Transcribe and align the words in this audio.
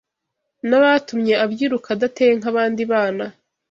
N’abatumye 0.67 1.33
abyiruka 1.43 1.87
adateye 1.95 2.31
nkbandi 2.39 2.81
bana 2.91 3.25